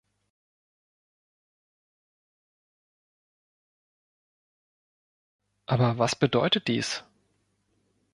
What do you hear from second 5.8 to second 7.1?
was bedeutet dies?